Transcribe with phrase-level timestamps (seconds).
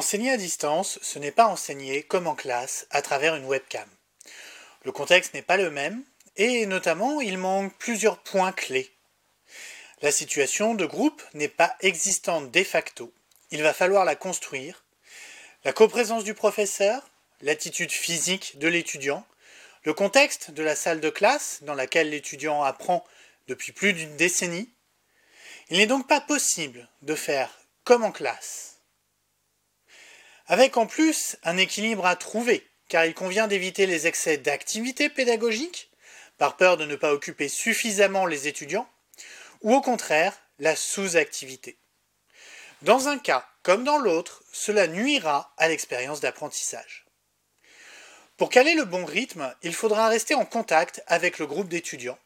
[0.00, 3.86] Enseigner à distance, ce n'est pas enseigner comme en classe à travers une webcam.
[4.84, 6.02] Le contexte n'est pas le même
[6.36, 8.90] et notamment il manque plusieurs points clés.
[10.00, 13.12] La situation de groupe n'est pas existante de facto.
[13.50, 14.84] Il va falloir la construire.
[15.64, 17.06] La coprésence du professeur,
[17.42, 19.26] l'attitude physique de l'étudiant,
[19.84, 23.04] le contexte de la salle de classe dans laquelle l'étudiant apprend
[23.48, 24.70] depuis plus d'une décennie.
[25.68, 27.50] Il n'est donc pas possible de faire
[27.84, 28.69] comme en classe.
[30.50, 35.92] Avec en plus un équilibre à trouver, car il convient d'éviter les excès d'activité pédagogique,
[36.38, 38.90] par peur de ne pas occuper suffisamment les étudiants,
[39.62, 41.78] ou au contraire la sous-activité.
[42.82, 47.06] Dans un cas comme dans l'autre, cela nuira à l'expérience d'apprentissage.
[48.36, 52.18] Pour caler le bon rythme, il faudra rester en contact avec le groupe d'étudiants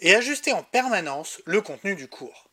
[0.00, 2.50] et ajuster en permanence le contenu du cours.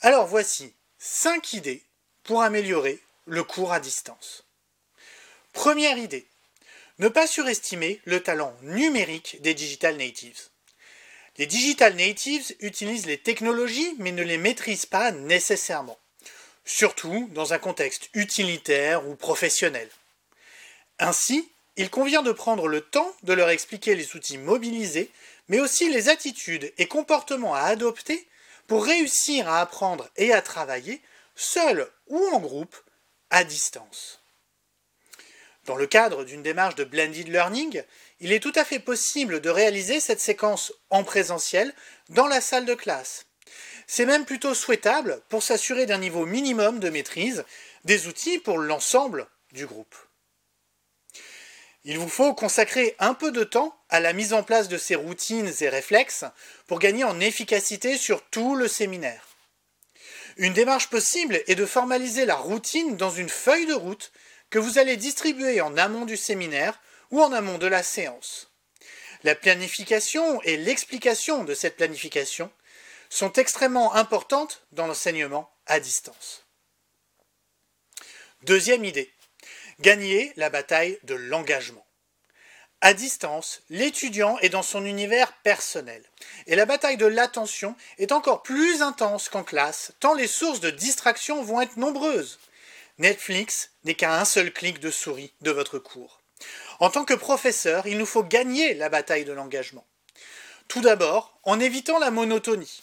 [0.00, 1.82] Alors voici 5 idées
[2.22, 4.44] pour améliorer le cours à distance.
[5.52, 6.26] Première idée,
[6.98, 10.48] ne pas surestimer le talent numérique des digital natives.
[11.38, 15.98] Les digital natives utilisent les technologies mais ne les maîtrisent pas nécessairement,
[16.64, 19.88] surtout dans un contexte utilitaire ou professionnel.
[20.98, 25.10] Ainsi, il convient de prendre le temps de leur expliquer les outils mobilisés,
[25.48, 28.26] mais aussi les attitudes et comportements à adopter
[28.66, 31.02] pour réussir à apprendre et à travailler,
[31.34, 32.76] seul ou en groupe,
[33.30, 34.20] à distance.
[35.66, 37.82] Dans le cadre d'une démarche de blended learning,
[38.20, 41.74] il est tout à fait possible de réaliser cette séquence en présentiel
[42.08, 43.26] dans la salle de classe.
[43.88, 47.44] C'est même plutôt souhaitable pour s'assurer d'un niveau minimum de maîtrise
[47.84, 49.94] des outils pour l'ensemble du groupe.
[51.84, 54.96] Il vous faut consacrer un peu de temps à la mise en place de ces
[54.96, 56.24] routines et réflexes
[56.66, 59.35] pour gagner en efficacité sur tout le séminaire.
[60.36, 64.12] Une démarche possible est de formaliser la routine dans une feuille de route
[64.50, 66.80] que vous allez distribuer en amont du séminaire
[67.10, 68.52] ou en amont de la séance.
[69.22, 72.50] La planification et l'explication de cette planification
[73.08, 76.44] sont extrêmement importantes dans l'enseignement à distance.
[78.42, 79.12] Deuxième idée,
[79.80, 81.85] Gagner la bataille de l'engagement.
[82.86, 86.04] À distance, l'étudiant est dans son univers personnel.
[86.46, 90.70] Et la bataille de l'attention est encore plus intense qu'en classe, tant les sources de
[90.70, 92.38] distraction vont être nombreuses.
[92.98, 96.20] Netflix n'est qu'à un seul clic de souris de votre cours.
[96.78, 99.84] En tant que professeur, il nous faut gagner la bataille de l'engagement.
[100.68, 102.82] Tout d'abord, en évitant la monotonie.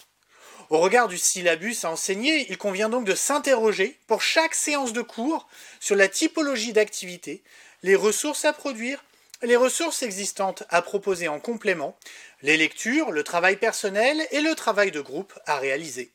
[0.69, 5.01] Au regard du syllabus à enseigner, il convient donc de s'interroger pour chaque séance de
[5.01, 5.47] cours
[5.79, 7.41] sur la typologie d'activité,
[7.83, 9.01] les ressources à produire,
[9.43, 11.97] les ressources existantes à proposer en complément,
[12.41, 16.13] les lectures, le travail personnel et le travail de groupe à réaliser.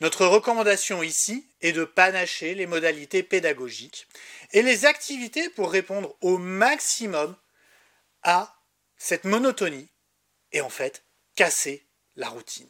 [0.00, 4.06] Notre recommandation ici est de panacher les modalités pédagogiques
[4.52, 7.36] et les activités pour répondre au maximum
[8.22, 8.54] à
[8.96, 9.88] cette monotonie
[10.52, 11.04] et en fait
[11.36, 11.86] casser
[12.16, 12.68] la routine.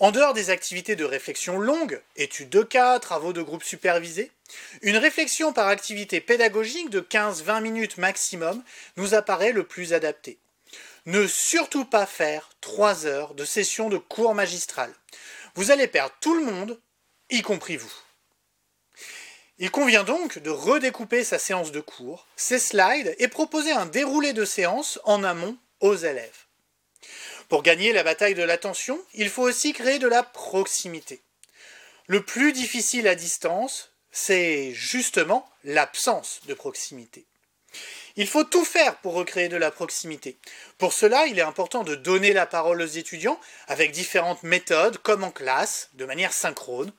[0.00, 4.32] En dehors des activités de réflexion longue, études de cas, travaux de groupe supervisés,
[4.80, 8.64] une réflexion par activité pédagogique de 15-20 minutes maximum
[8.96, 10.38] nous apparaît le plus adapté.
[11.04, 14.90] Ne surtout pas faire 3 heures de session de cours magistral.
[15.54, 16.80] Vous allez perdre tout le monde,
[17.28, 17.92] y compris vous.
[19.58, 24.32] Il convient donc de redécouper sa séance de cours, ses slides et proposer un déroulé
[24.32, 26.46] de séance en amont aux élèves.
[27.50, 31.20] Pour gagner la bataille de l'attention, il faut aussi créer de la proximité.
[32.06, 37.26] Le plus difficile à distance, c'est justement l'absence de proximité.
[38.14, 40.38] Il faut tout faire pour recréer de la proximité.
[40.78, 45.24] Pour cela, il est important de donner la parole aux étudiants avec différentes méthodes, comme
[45.24, 46.92] en classe, de manière synchrone.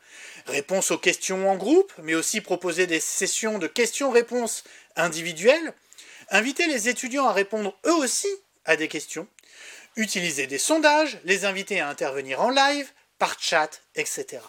[0.47, 4.65] Réponse aux questions en groupe, mais aussi proposer des sessions de questions-réponses
[4.97, 5.73] individuelles.
[6.29, 8.27] Inviter les étudiants à répondre eux aussi
[8.65, 9.27] à des questions
[9.95, 14.41] utiliser des sondages, les inviter à intervenir en live, par chat, etc.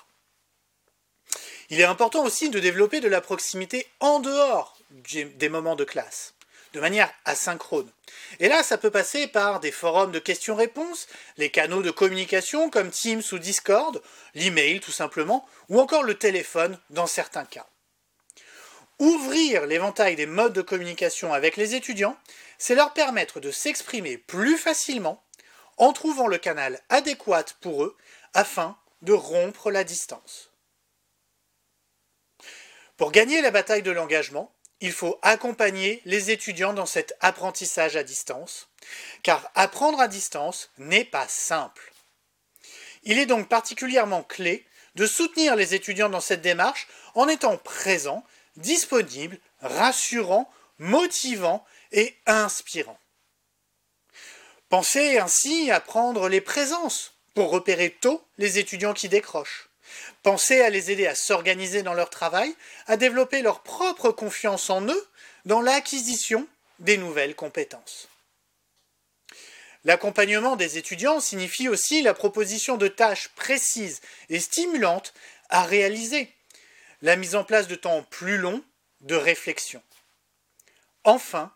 [1.70, 6.34] Il est important aussi de développer de la proximité en dehors des moments de classe,
[6.74, 7.90] de manière asynchrone.
[8.40, 11.06] Et là, ça peut passer par des forums de questions-réponses,
[11.38, 14.02] les canaux de communication comme Teams ou Discord,
[14.34, 17.66] l'email tout simplement, ou encore le téléphone dans certains cas.
[18.98, 22.16] Ouvrir l'éventail des modes de communication avec les étudiants,
[22.58, 25.22] c'est leur permettre de s'exprimer plus facilement
[25.76, 27.96] en trouvant le canal adéquat pour eux
[28.34, 30.50] afin de rompre la distance.
[32.96, 38.02] Pour gagner la bataille de l'engagement, il faut accompagner les étudiants dans cet apprentissage à
[38.02, 38.68] distance,
[39.22, 41.92] car apprendre à distance n'est pas simple.
[43.04, 48.24] Il est donc particulièrement clé de soutenir les étudiants dans cette démarche en étant présent,
[48.56, 52.98] disponible, rassurant, motivant et inspirant.
[54.72, 59.68] Pensez ainsi à prendre les présences pour repérer tôt les étudiants qui décrochent.
[60.22, 64.80] Pensez à les aider à s'organiser dans leur travail, à développer leur propre confiance en
[64.88, 65.08] eux
[65.44, 66.48] dans l'acquisition
[66.78, 68.08] des nouvelles compétences.
[69.84, 75.12] L'accompagnement des étudiants signifie aussi la proposition de tâches précises et stimulantes
[75.50, 76.32] à réaliser,
[77.02, 78.64] la mise en place de temps plus longs
[79.02, 79.82] de réflexion.
[81.04, 81.52] Enfin,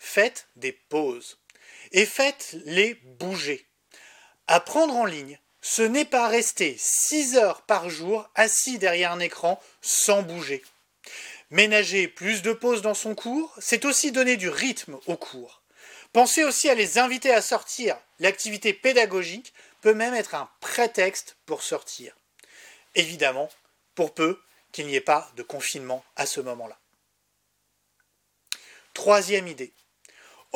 [0.00, 1.38] faites des pauses
[1.96, 3.66] et faites-les bouger.
[4.46, 9.60] Apprendre en ligne, ce n'est pas rester 6 heures par jour assis derrière un écran
[9.80, 10.62] sans bouger.
[11.50, 15.62] Ménager plus de pauses dans son cours, c'est aussi donner du rythme au cours.
[16.12, 17.96] Pensez aussi à les inviter à sortir.
[18.18, 22.14] L'activité pédagogique peut même être un prétexte pour sortir.
[22.94, 23.48] Évidemment,
[23.94, 24.38] pour peu
[24.70, 26.78] qu'il n'y ait pas de confinement à ce moment-là.
[28.92, 29.72] Troisième idée.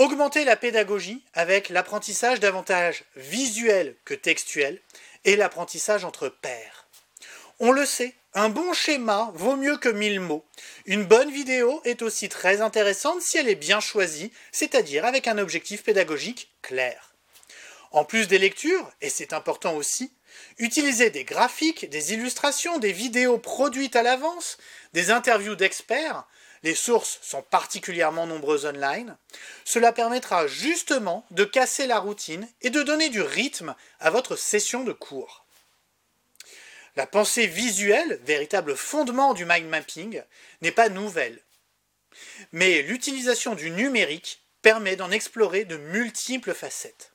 [0.00, 4.80] Augmenter la pédagogie avec l'apprentissage davantage visuel que textuel
[5.26, 6.86] et l'apprentissage entre pairs.
[7.58, 10.42] On le sait, un bon schéma vaut mieux que mille mots.
[10.86, 15.36] Une bonne vidéo est aussi très intéressante si elle est bien choisie, c'est-à-dire avec un
[15.36, 17.12] objectif pédagogique clair.
[17.90, 20.14] En plus des lectures, et c'est important aussi,
[20.56, 24.56] utiliser des graphiques, des illustrations, des vidéos produites à l'avance,
[24.94, 26.26] des interviews d'experts,
[26.62, 29.16] les sources sont particulièrement nombreuses online,
[29.64, 34.84] cela permettra justement de casser la routine et de donner du rythme à votre session
[34.84, 35.46] de cours.
[36.96, 40.22] La pensée visuelle, véritable fondement du mind mapping,
[40.60, 41.40] n'est pas nouvelle.
[42.52, 47.12] Mais l'utilisation du numérique permet d'en explorer de multiples facettes.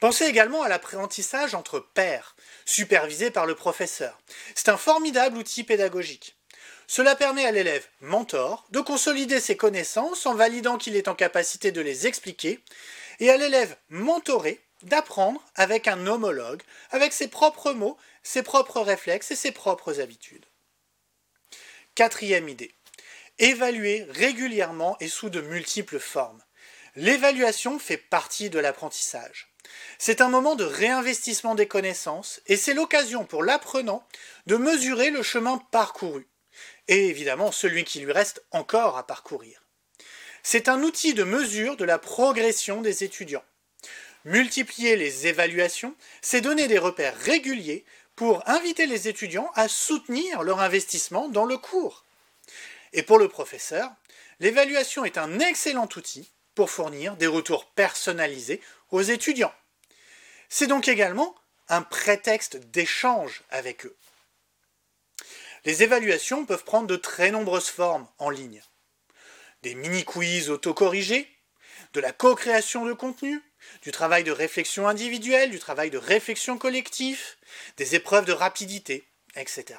[0.00, 2.36] Pensez également à l'apprentissage entre pairs,
[2.66, 4.20] supervisé par le professeur.
[4.54, 6.36] C'est un formidable outil pédagogique.
[6.96, 11.72] Cela permet à l'élève mentor de consolider ses connaissances en validant qu'il est en capacité
[11.72, 12.62] de les expliquer,
[13.18, 16.62] et à l'élève mentoré d'apprendre avec un homologue,
[16.92, 20.46] avec ses propres mots, ses propres réflexes et ses propres habitudes.
[21.96, 22.72] Quatrième idée.
[23.40, 26.44] Évaluer régulièrement et sous de multiples formes.
[26.94, 29.52] L'évaluation fait partie de l'apprentissage.
[29.98, 34.06] C'est un moment de réinvestissement des connaissances et c'est l'occasion pour l'apprenant
[34.46, 36.28] de mesurer le chemin parcouru
[36.88, 39.62] et évidemment celui qui lui reste encore à parcourir.
[40.42, 43.44] C'est un outil de mesure de la progression des étudiants.
[44.24, 47.84] Multiplier les évaluations, c'est donner des repères réguliers
[48.16, 52.04] pour inviter les étudiants à soutenir leur investissement dans le cours.
[52.92, 53.90] Et pour le professeur,
[54.40, 58.60] l'évaluation est un excellent outil pour fournir des retours personnalisés
[58.90, 59.52] aux étudiants.
[60.48, 61.34] C'est donc également
[61.68, 63.96] un prétexte d'échange avec eux.
[65.64, 68.62] Les évaluations peuvent prendre de très nombreuses formes en ligne.
[69.62, 71.28] Des mini-quiz autocorrigés,
[71.94, 73.42] de la co-création de contenu,
[73.82, 77.38] du travail de réflexion individuelle, du travail de réflexion collectif,
[77.78, 79.78] des épreuves de rapidité, etc.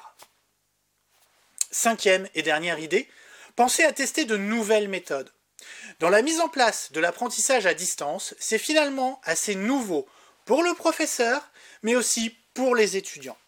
[1.70, 3.08] Cinquième et dernière idée,
[3.54, 5.32] pensez à tester de nouvelles méthodes.
[6.00, 10.08] Dans la mise en place de l'apprentissage à distance, c'est finalement assez nouveau
[10.46, 11.50] pour le professeur,
[11.82, 13.38] mais aussi pour les étudiants.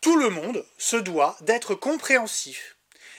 [0.00, 2.76] Tout le monde se doit d'être compréhensif.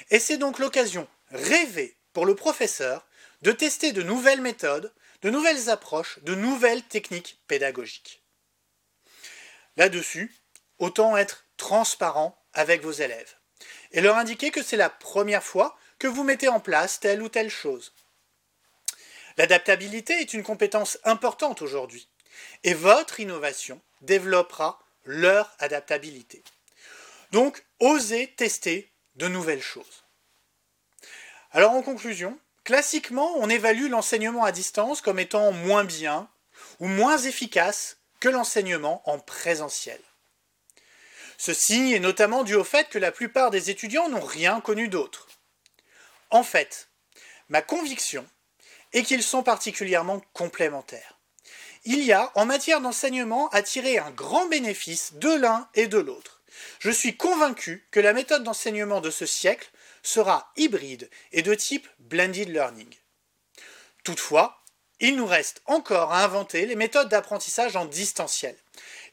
[0.10, 3.06] Et c'est donc l'occasion rêvée pour le professeur
[3.42, 8.24] de tester de nouvelles méthodes, de nouvelles approches, de nouvelles techniques pédagogiques.
[9.76, 10.36] Là-dessus,
[10.80, 13.36] autant être transparent avec vos élèves
[13.92, 17.30] et leur indiquer que c'est la première fois que vous mettez en place telle ou
[17.30, 17.94] telle chose.
[19.38, 22.08] L'adaptabilité est une compétence importante aujourd'hui
[22.64, 26.44] et votre innovation développera leur adaptabilité.
[27.32, 30.06] Donc, osez tester de nouvelles choses.
[31.52, 36.30] Alors en conclusion, classiquement, on évalue l'enseignement à distance comme étant moins bien
[36.80, 40.00] ou moins efficace que l'enseignement en présentiel.
[41.38, 45.28] Ceci est notamment dû au fait que la plupart des étudiants n'ont rien connu d'autre.
[46.30, 46.90] En fait,
[47.50, 48.28] ma conviction
[48.94, 51.20] est qu'ils sont particulièrement complémentaires.
[51.86, 56.00] Il y a en matière d'enseignement à tirer un grand bénéfice de l'un et de
[56.00, 56.37] l'autre.
[56.80, 59.70] Je suis convaincu que la méthode d'enseignement de ce siècle
[60.04, 62.94] sera hybride et de type blended learning.
[64.04, 64.64] Toutefois,
[65.00, 68.56] il nous reste encore à inventer les méthodes d'apprentissage en distanciel,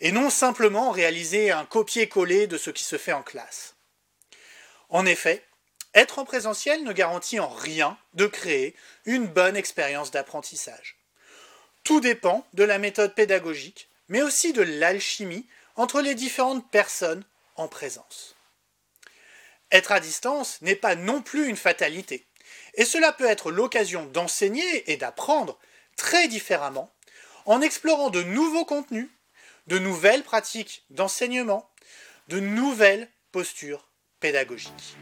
[0.00, 3.74] et non simplement réaliser un copier-coller de ce qui se fait en classe.
[4.88, 5.44] En effet,
[5.94, 8.74] être en présentiel ne garantit en rien de créer
[9.04, 10.96] une bonne expérience d'apprentissage.
[11.84, 15.46] Tout dépend de la méthode pédagogique, mais aussi de l'alchimie
[15.76, 17.24] entre les différentes personnes
[17.56, 18.34] en présence.
[19.70, 22.26] être à distance n'est pas non plus une fatalité.
[22.74, 25.58] Et cela peut être l'occasion d'enseigner et d'apprendre
[25.96, 26.92] très différemment
[27.46, 29.08] en explorant de nouveaux contenus,
[29.66, 31.70] de nouvelles pratiques d'enseignement,
[32.28, 33.88] de nouvelles postures
[34.20, 34.96] pédagogiques.